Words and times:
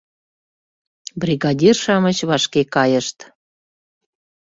Бригадир-шамыч 1.21 2.17
вашке 2.29 2.61
кайышт. 2.75 3.17